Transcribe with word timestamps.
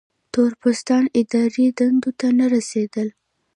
تور 0.33 0.51
پوستان 0.61 1.03
اداري 1.19 1.65
دندو 1.77 2.11
ته 2.19 2.27
نه 2.39 2.45
رسېدل. 2.53 3.07